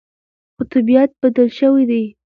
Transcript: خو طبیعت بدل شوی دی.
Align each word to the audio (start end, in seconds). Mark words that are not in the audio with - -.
خو 0.55 0.61
طبیعت 0.73 1.11
بدل 1.21 1.47
شوی 1.57 1.83
دی. 1.89 2.03